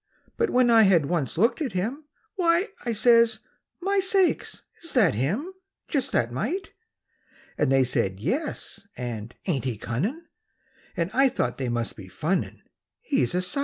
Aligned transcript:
But 0.35 0.49
when 0.49 0.71
I 0.71 0.81
had 0.81 1.05
once 1.05 1.37
looked 1.37 1.61
at 1.61 1.73
him, 1.73 2.05
"Why!" 2.33 2.69
I 2.85 2.91
says, 2.91 3.37
"My 3.79 3.99
sakes, 3.99 4.63
is 4.83 4.93
that 4.93 5.13
him? 5.13 5.53
Just 5.87 6.11
that 6.11 6.31
mite!" 6.31 6.71
They 7.57 7.83
said, 7.83 8.19
"Yes," 8.19 8.87
and, 8.97 9.35
"Ain't 9.45 9.65
he 9.65 9.77
cunnin'?" 9.77 10.23
And 10.97 11.11
I 11.13 11.29
thought 11.29 11.59
they 11.59 11.69
must 11.69 11.95
be 11.95 12.07
funnin', 12.07 12.63
He's 12.99 13.35
a 13.35 13.41
_sight! 13.41 13.59